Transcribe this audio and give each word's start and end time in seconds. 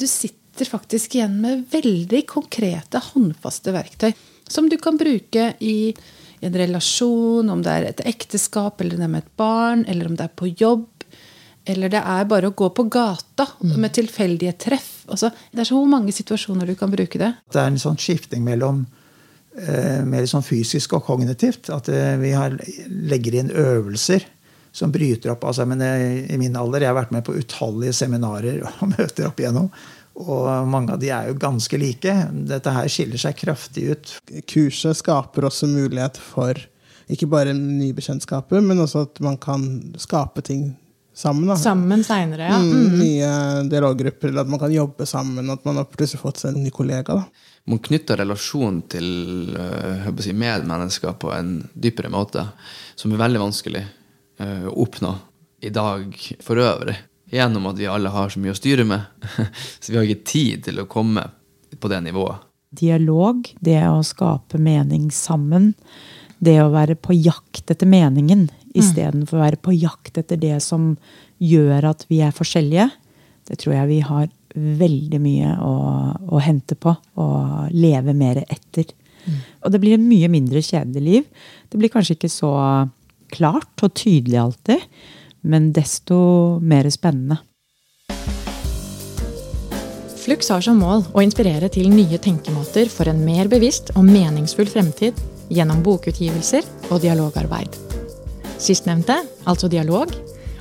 Du 0.00 0.06
sitter 0.10 0.66
faktisk 0.66 1.14
igjen 1.14 1.36
med 1.42 1.66
veldig 1.70 2.24
konkrete, 2.26 2.98
håndfaste 3.12 3.74
verktøy 3.74 4.10
som 4.50 4.66
du 4.68 4.74
kan 4.82 4.98
bruke 4.98 5.52
i 5.62 5.94
en 6.44 6.56
relasjon, 6.58 7.48
om 7.48 7.62
det 7.64 7.72
er 7.72 7.86
et 7.88 8.02
ekteskap, 8.10 8.82
eller 8.82 8.98
det 8.98 9.06
er 9.06 9.12
med 9.12 9.22
et 9.22 9.36
barn, 9.38 9.84
eller 9.88 10.10
om 10.10 10.18
det 10.18 10.26
er 10.26 10.34
på 10.36 10.50
jobb. 10.50 11.06
Eller 11.64 11.88
det 11.94 12.02
er 12.02 12.26
bare 12.28 12.50
å 12.50 12.56
gå 12.58 12.68
på 12.76 12.84
gata 12.92 13.46
med 13.62 13.94
tilfeldige 13.96 14.52
treff. 14.66 14.90
Altså, 15.08 15.30
det 15.54 15.62
er 15.62 15.70
så 15.70 15.78
mange 15.88 16.12
situasjoner 16.12 16.68
du 16.68 16.74
kan 16.76 16.92
bruke 16.92 17.20
det. 17.20 17.30
Det 17.54 17.62
er 17.62 17.70
en 17.70 17.80
sånn 17.80 17.96
skifting 17.96 18.44
mellom 18.44 18.82
eh, 19.56 20.02
mer 20.04 20.26
sånn 20.28 20.44
fysisk 20.44 20.98
og 20.98 21.06
kognitivt. 21.06 21.70
At 21.72 21.88
eh, 21.88 22.18
vi 22.20 22.34
har, 22.36 22.58
legger 23.14 23.38
inn 23.40 23.54
øvelser 23.54 24.26
som 24.74 24.92
bryter 24.92 25.30
opp. 25.34 25.44
Altså, 25.46 25.66
men 25.70 25.82
jeg, 25.84 26.24
I 26.34 26.38
min 26.40 26.56
alder 26.58 26.82
jeg 26.82 26.90
har 26.90 26.98
vært 26.98 27.12
med 27.14 27.24
på 27.26 27.36
utallige 27.38 27.94
seminarer 27.94 28.64
og 28.68 28.88
møter 28.90 29.28
opp 29.30 29.42
igjennom. 29.42 29.70
Og 30.14 30.46
mange 30.70 30.94
av 30.94 31.00
de 31.02 31.10
er 31.10 31.30
jo 31.30 31.38
ganske 31.42 31.78
like. 31.78 32.14
Dette 32.50 32.74
her 32.74 32.90
skiller 32.90 33.20
seg 33.20 33.38
kraftig 33.38 33.88
ut. 33.90 34.14
Kurset 34.50 34.98
skaper 35.00 35.48
også 35.48 35.70
mulighet 35.70 36.20
for 36.22 36.58
ikke 37.10 37.28
bare 37.28 37.52
nye 37.54 37.94
bekjentskaper, 37.94 38.62
men 38.64 38.80
også 38.80 39.04
at 39.08 39.18
man 39.24 39.36
kan 39.38 39.64
skape 40.00 40.42
ting 40.46 40.68
sammen. 41.14 41.48
Da. 41.50 41.58
Sammen 41.60 42.04
seinere, 42.06 42.46
ja. 42.48 42.60
Mm, 42.62 42.94
nye 42.98 43.32
dialoggrupper, 43.70 44.30
eller 44.30 44.46
at 44.46 44.52
man 44.54 44.62
kan 44.62 44.72
jobbe 44.74 45.06
sammen. 45.06 45.50
At 45.52 45.66
man 45.66 45.82
har 45.82 45.90
plutselig 45.90 46.22
fått 46.22 46.40
seg 46.42 46.54
en 46.54 46.64
ny 46.64 46.72
kollega. 46.74 47.18
Da. 47.18 47.50
Man 47.70 47.82
knytter 47.84 48.22
relasjon 48.22 48.82
til 48.92 49.10
uh, 49.54 50.08
si, 50.22 50.34
medmennesker 50.36 51.18
på 51.20 51.30
en 51.34 51.58
dypere 51.74 52.10
måte, 52.12 52.46
som 52.98 53.12
er 53.12 53.22
veldig 53.22 53.44
vanskelig 53.46 53.84
oppnå 54.40 55.12
i 55.64 55.70
dag 55.70 56.16
for 56.42 56.58
øvrig. 56.60 56.96
Gjennom 57.34 57.68
at 57.70 57.78
vi 57.78 57.86
alle 57.90 58.10
har 58.14 58.30
så 58.30 58.40
mye 58.42 58.54
å 58.54 58.58
styre 58.58 58.84
med. 58.88 59.06
så 59.80 59.92
vi 59.92 59.96
har 59.98 60.06
ikke 60.06 60.30
tid 60.30 60.64
til 60.66 60.82
å 60.82 60.88
komme 60.90 61.26
på 61.80 61.90
det 61.90 62.00
nivået. 62.04 62.42
Dialog, 62.74 63.46
det 63.62 63.80
å 63.86 64.02
skape 64.06 64.58
mening 64.58 65.08
sammen, 65.14 65.72
det 66.42 66.58
å 66.62 66.72
være 66.74 66.96
på 66.98 67.14
jakt 67.14 67.70
etter 67.70 67.88
meningen 67.88 68.48
istedenfor 68.74 69.38
å 69.38 69.44
være 69.44 69.60
på 69.62 69.74
jakt 69.76 70.18
etter 70.18 70.40
det 70.40 70.56
som 70.64 70.94
gjør 71.42 71.90
at 71.92 72.04
vi 72.10 72.20
er 72.26 72.34
forskjellige, 72.34 72.88
det 73.48 73.58
tror 73.60 73.76
jeg 73.76 73.90
vi 73.90 74.00
har 74.04 74.28
veldig 74.54 75.20
mye 75.22 75.54
å, 75.62 75.74
å 76.34 76.42
hente 76.42 76.76
på 76.78 76.94
og 77.20 77.72
leve 77.74 78.14
mer 78.16 78.42
etter. 78.44 78.90
Mm. 79.24 79.38
Og 79.64 79.74
det 79.74 79.80
blir 79.82 79.96
en 79.96 80.06
mye 80.08 80.30
mindre 80.30 80.62
kjedelig 80.62 81.02
liv. 81.04 81.48
Det 81.70 81.80
blir 81.80 81.92
kanskje 81.92 82.16
ikke 82.18 82.30
så 82.32 82.52
klart 83.34 83.82
og 83.84 83.94
tydelig 83.98 84.38
alltid, 84.40 84.86
men 85.44 85.72
desto 85.76 86.16
mer 86.62 86.88
spennende. 86.94 87.40
Flux 90.24 90.48
har 90.48 90.62
som 90.64 90.78
mål 90.80 91.02
å 91.12 91.20
inspirere 91.20 91.68
til 91.68 91.90
nye 91.92 92.16
tenkemåter 92.16 92.88
for 92.88 93.10
en 93.10 93.20
mer 93.26 93.50
bevisst 93.52 93.90
og 93.92 94.06
meningsfull 94.08 94.70
fremtid 94.72 95.18
gjennom 95.52 95.82
bokutgivelser 95.84 96.64
og 96.88 97.02
dialogarbeid. 97.02 97.76
Sistnevnte, 98.56 99.18
altså 99.44 99.68
dialog, 99.68 100.14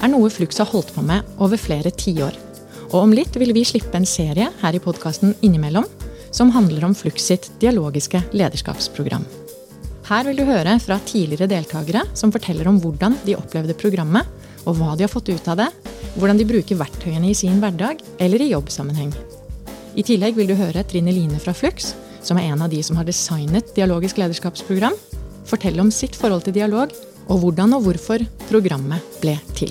er 0.00 0.08
noe 0.08 0.30
Flux 0.32 0.62
har 0.62 0.70
holdt 0.70 0.94
på 0.94 1.04
med 1.04 1.28
over 1.44 1.60
flere 1.60 1.92
tiår. 1.92 2.38
Og 2.90 3.02
om 3.02 3.12
litt 3.12 3.36
vil 3.36 3.52
vi 3.52 3.66
slippe 3.68 4.00
en 4.00 4.08
serie 4.08 4.48
her 4.62 4.76
i 4.76 4.80
podkasten 4.82 5.36
Innimellom 5.44 5.84
som 6.32 6.54
handler 6.54 6.88
om 6.88 6.96
Flux 6.96 7.28
sitt 7.28 7.50
dialogiske 7.60 8.22
lederskapsprogram. 8.32 9.26
Her 10.10 10.26
vil 10.26 10.40
du 10.40 10.42
høre 10.42 10.72
fra 10.82 10.96
tidligere 11.06 11.46
deltakere 11.46 12.00
som 12.18 12.32
forteller 12.34 12.66
om 12.66 12.80
hvordan 12.82 13.14
de 13.22 13.36
opplevde 13.38 13.76
programmet, 13.78 14.26
og 14.66 14.74
hva 14.80 14.96
de 14.98 15.04
har 15.06 15.12
fått 15.12 15.30
ut 15.30 15.46
av 15.52 15.60
det, 15.60 15.68
hvordan 16.16 16.40
de 16.40 16.46
bruker 16.48 16.80
verktøyene 16.80 17.30
i 17.30 17.36
sin 17.38 17.60
hverdag 17.62 18.02
eller 18.18 18.42
i 18.42 18.50
jobbsammenheng. 18.50 19.12
I 19.94 20.02
tillegg 20.06 20.34
vil 20.34 20.50
du 20.50 20.56
høre 20.58 20.82
Trine 20.82 21.14
Line 21.14 21.38
fra 21.38 21.54
Flux, 21.54 21.92
som 22.26 22.42
er 22.42 22.50
en 22.50 22.66
av 22.66 22.74
de 22.74 22.82
som 22.82 22.98
har 22.98 23.06
designet 23.06 23.70
dialogisk 23.78 24.18
lederskapsprogram, 24.18 24.98
fortelle 25.46 25.86
om 25.86 25.94
sitt 25.94 26.18
forhold 26.18 26.42
til 26.48 26.58
dialog 26.58 26.90
og 27.30 27.44
hvordan 27.44 27.78
og 27.78 27.86
hvorfor 27.86 28.26
programmet 28.50 29.22
ble 29.22 29.38
til. 29.54 29.70